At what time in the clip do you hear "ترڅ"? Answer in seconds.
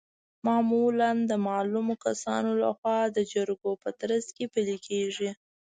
4.01-4.25